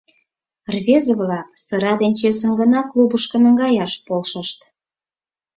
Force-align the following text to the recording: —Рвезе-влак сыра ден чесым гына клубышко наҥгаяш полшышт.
—Рвезе-влак 0.73 1.47
сыра 1.65 1.93
ден 2.01 2.13
чесым 2.19 2.51
гына 2.59 2.79
клубышко 2.91 3.37
наҥгаяш 3.43 3.93
полшышт. 4.05 4.59